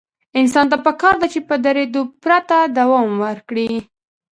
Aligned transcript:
انسان 0.39 0.65
ته 0.71 0.77
پکار 0.85 1.15
ده 1.21 1.27
چې 1.33 1.39
په 1.49 1.55
درېدو 1.65 2.01
پرته 2.23 2.57
دوام 2.77 3.09
ورکړي. 3.25 3.69